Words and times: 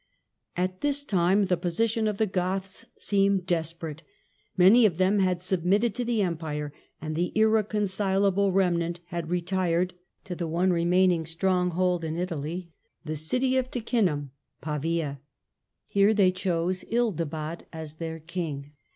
At 0.57 0.81
this 0.81 1.03
time 1.05 1.45
the 1.45 1.57
position 1.57 2.07
of 2.07 2.17
the 2.17 2.25
Goths 2.25 2.87
seemed 2.97 3.45
desperate, 3.45 4.01
tfany 4.57 4.87
of 4.87 4.97
them 4.97 5.19
had 5.19 5.43
submitted 5.43 5.93
to 5.93 6.03
the 6.03 6.23
Empire, 6.23 6.73
and 6.99 7.15
the 7.15 7.31
rreconcilable 7.35 8.51
remnant 8.51 8.99
had 9.09 9.29
retired 9.29 9.93
to 10.23 10.33
the 10.33 10.47
one 10.47 10.73
remaining 10.73 11.19
36 11.21 11.35
THE 11.35 11.39
DAWN 11.45 11.49
OF 11.49 11.51
MEDIAEVAL 11.51 11.77
EUROPE 11.77 11.77
stronghold 11.77 12.03
in 12.03 12.17
Italy, 12.17 12.71
the 13.05 13.15
city 13.15 13.57
of 13.57 13.69
Ticinum 13.69 14.29
(Pavia). 14.59 15.19
Here 15.85 16.15
they 16.15 16.31
chose 16.31 16.83
Ildibad 16.85 17.65
as 17.71 17.93
their 17.97 18.17
king. 18.17 18.71